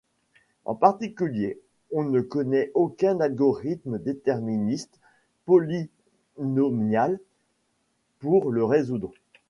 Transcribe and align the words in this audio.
En 0.65 0.73
particulier, 0.73 1.61
on 1.91 2.01
ne 2.05 2.21
connaît 2.21 2.71
aucun 2.73 3.19
algorithme 3.19 3.99
déterministe 3.99 4.99
polynomial 5.45 7.19
pour 8.17 8.49
le 8.49 8.63
résoudre. 8.65 9.11